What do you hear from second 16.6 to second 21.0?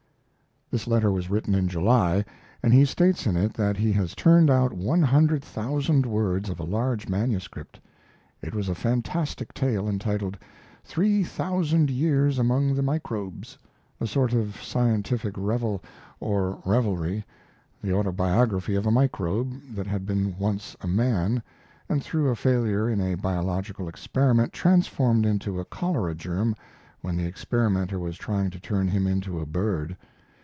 revelry the autobiography of a microbe that had been once a